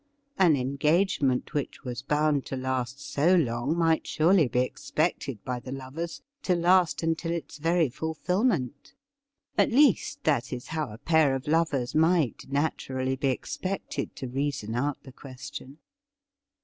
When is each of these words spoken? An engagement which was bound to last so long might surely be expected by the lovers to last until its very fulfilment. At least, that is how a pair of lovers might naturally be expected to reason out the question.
An 0.39 0.55
engagement 0.55 1.53
which 1.53 1.83
was 1.83 2.01
bound 2.01 2.43
to 2.47 2.55
last 2.57 2.99
so 2.99 3.35
long 3.35 3.77
might 3.77 4.07
surely 4.07 4.47
be 4.47 4.61
expected 4.61 5.37
by 5.45 5.59
the 5.59 5.71
lovers 5.71 6.23
to 6.41 6.55
last 6.55 7.03
until 7.03 7.31
its 7.31 7.59
very 7.59 7.87
fulfilment. 7.87 8.95
At 9.59 9.69
least, 9.69 10.23
that 10.23 10.51
is 10.51 10.69
how 10.69 10.89
a 10.91 10.97
pair 10.97 11.35
of 11.35 11.47
lovers 11.47 11.93
might 11.93 12.47
naturally 12.49 13.15
be 13.15 13.27
expected 13.27 14.15
to 14.15 14.27
reason 14.27 14.73
out 14.73 14.97
the 15.03 15.11
question. 15.13 15.77